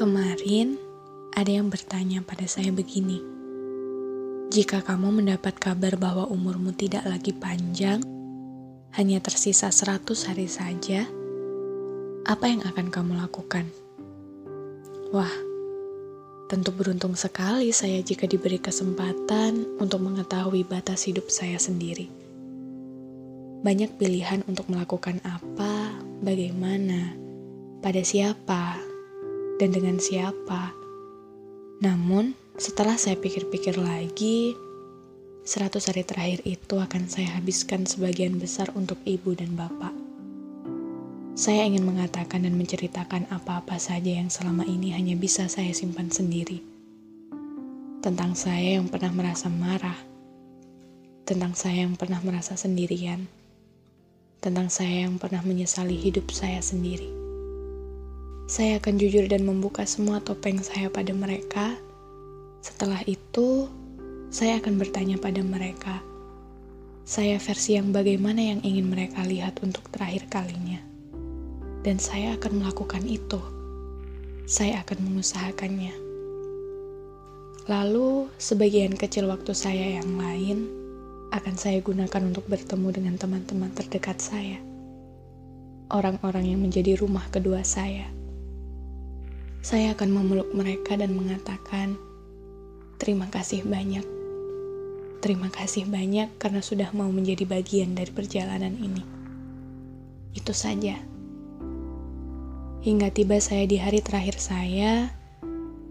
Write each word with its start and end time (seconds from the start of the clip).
Kemarin 0.00 0.80
ada 1.36 1.52
yang 1.60 1.68
bertanya 1.68 2.24
pada 2.24 2.48
saya 2.48 2.72
begini. 2.72 3.20
Jika 4.48 4.80
kamu 4.80 5.20
mendapat 5.20 5.60
kabar 5.60 6.00
bahwa 6.00 6.24
umurmu 6.24 6.72
tidak 6.72 7.04
lagi 7.04 7.36
panjang, 7.36 8.00
hanya 8.96 9.20
tersisa 9.20 9.68
100 9.68 10.24
hari 10.24 10.48
saja, 10.48 11.04
apa 12.24 12.44
yang 12.48 12.64
akan 12.64 12.88
kamu 12.88 13.12
lakukan? 13.20 13.68
Wah, 15.12 15.36
tentu 16.48 16.72
beruntung 16.72 17.12
sekali 17.12 17.68
saya 17.68 18.00
jika 18.00 18.24
diberi 18.24 18.56
kesempatan 18.56 19.76
untuk 19.76 20.00
mengetahui 20.00 20.64
batas 20.64 21.04
hidup 21.12 21.28
saya 21.28 21.60
sendiri. 21.60 22.08
Banyak 23.60 24.00
pilihan 24.00 24.48
untuk 24.48 24.64
melakukan 24.72 25.20
apa, 25.28 25.92
bagaimana, 26.24 27.12
pada 27.84 28.00
siapa, 28.00 28.89
dan 29.60 29.76
dengan 29.76 30.00
siapa. 30.00 30.72
Namun, 31.84 32.32
setelah 32.56 32.96
saya 32.96 33.20
pikir-pikir 33.20 33.76
lagi, 33.76 34.56
100 35.44 35.84
hari 35.92 36.02
terakhir 36.08 36.40
itu 36.48 36.80
akan 36.80 37.04
saya 37.12 37.36
habiskan 37.36 37.84
sebagian 37.84 38.40
besar 38.40 38.72
untuk 38.72 38.96
ibu 39.04 39.36
dan 39.36 39.52
bapak. 39.52 39.92
Saya 41.36 41.68
ingin 41.68 41.84
mengatakan 41.84 42.44
dan 42.44 42.56
menceritakan 42.56 43.28
apa-apa 43.28 43.76
saja 43.76 44.16
yang 44.16 44.32
selama 44.32 44.64
ini 44.64 44.96
hanya 44.96 45.16
bisa 45.16 45.48
saya 45.48 45.72
simpan 45.76 46.08
sendiri. 46.08 46.64
Tentang 48.00 48.32
saya 48.32 48.80
yang 48.80 48.88
pernah 48.88 49.12
merasa 49.12 49.52
marah, 49.52 49.96
tentang 51.28 51.52
saya 51.52 51.84
yang 51.84 52.00
pernah 52.00 52.20
merasa 52.24 52.56
sendirian, 52.56 53.28
tentang 54.40 54.72
saya 54.72 55.08
yang 55.08 55.20
pernah 55.20 55.44
menyesali 55.44 55.96
hidup 56.00 56.28
saya 56.32 56.64
sendiri. 56.64 57.19
Saya 58.50 58.82
akan 58.82 58.98
jujur 58.98 59.30
dan 59.30 59.46
membuka 59.46 59.86
semua 59.86 60.18
topeng 60.18 60.58
saya 60.58 60.90
pada 60.90 61.14
mereka. 61.14 61.78
Setelah 62.66 62.98
itu, 63.06 63.70
saya 64.26 64.58
akan 64.58 64.74
bertanya 64.74 65.22
pada 65.22 65.38
mereka, 65.38 66.02
saya 67.06 67.38
versi 67.38 67.78
yang 67.78 67.94
bagaimana 67.94 68.42
yang 68.42 68.58
ingin 68.66 68.90
mereka 68.90 69.22
lihat 69.22 69.62
untuk 69.62 69.86
terakhir 69.94 70.26
kalinya. 70.26 70.82
Dan 71.86 72.02
saya 72.02 72.34
akan 72.34 72.58
melakukan 72.58 73.06
itu. 73.06 73.38
Saya 74.50 74.82
akan 74.82 74.98
mengusahakannya. 74.98 75.94
Lalu, 77.70 78.34
sebagian 78.34 78.98
kecil 78.98 79.30
waktu 79.30 79.54
saya 79.54 80.02
yang 80.02 80.18
lain 80.18 80.66
akan 81.30 81.54
saya 81.54 81.78
gunakan 81.86 82.26
untuk 82.26 82.50
bertemu 82.50 82.98
dengan 82.98 83.14
teman-teman 83.14 83.70
terdekat 83.78 84.18
saya. 84.18 84.58
Orang-orang 85.94 86.50
yang 86.50 86.58
menjadi 86.66 86.98
rumah 86.98 87.30
kedua 87.30 87.62
saya 87.62 88.18
saya 89.60 89.92
akan 89.92 90.08
memeluk 90.08 90.48
mereka 90.56 90.96
dan 90.96 91.12
mengatakan, 91.12 92.00
"Terima 92.96 93.28
kasih 93.28 93.68
banyak. 93.68 94.04
Terima 95.20 95.52
kasih 95.52 95.84
banyak 95.84 96.32
karena 96.40 96.64
sudah 96.64 96.88
mau 96.96 97.12
menjadi 97.12 97.44
bagian 97.44 97.92
dari 97.92 98.08
perjalanan 98.08 98.72
ini." 98.80 99.04
Itu 100.32 100.56
saja. 100.56 100.96
Hingga 102.80 103.12
tiba 103.12 103.36
saya 103.44 103.68
di 103.68 103.76
hari 103.76 104.00
terakhir 104.00 104.40
saya, 104.40 105.12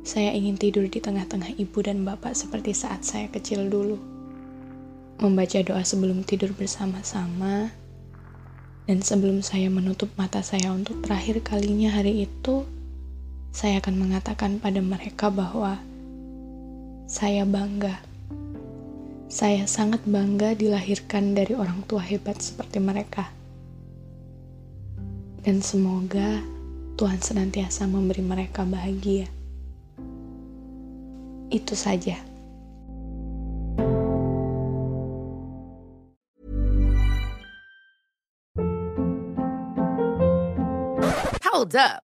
saya 0.00 0.32
ingin 0.32 0.56
tidur 0.56 0.88
di 0.88 1.04
tengah-tengah 1.04 1.60
ibu 1.60 1.78
dan 1.84 2.00
bapak 2.08 2.32
seperti 2.32 2.72
saat 2.72 3.04
saya 3.04 3.28
kecil 3.28 3.68
dulu. 3.68 4.00
Membaca 5.20 5.60
doa 5.60 5.84
sebelum 5.84 6.24
tidur 6.24 6.56
bersama-sama, 6.56 7.68
dan 8.88 9.04
sebelum 9.04 9.44
saya 9.44 9.68
menutup 9.68 10.08
mata 10.16 10.40
saya 10.40 10.72
untuk 10.72 11.04
terakhir 11.04 11.44
kalinya 11.44 11.92
hari 11.92 12.24
itu, 12.24 12.64
saya 13.48 13.80
akan 13.80 13.94
mengatakan 13.96 14.60
pada 14.60 14.78
mereka 14.78 15.32
bahwa 15.32 15.80
saya 17.08 17.48
bangga. 17.48 18.04
Saya 19.28 19.68
sangat 19.68 20.04
bangga 20.08 20.56
dilahirkan 20.56 21.36
dari 21.36 21.52
orang 21.56 21.84
tua 21.84 22.00
hebat 22.00 22.40
seperti 22.40 22.80
mereka. 22.80 23.28
Dan 25.44 25.64
semoga 25.64 26.40
Tuhan 27.00 27.20
senantiasa 27.20 27.88
memberi 27.88 28.20
mereka 28.24 28.64
bahagia. 28.68 29.28
Itu 31.48 31.72
saja. 31.72 32.20
Hold 41.48 41.74
up. 41.74 42.07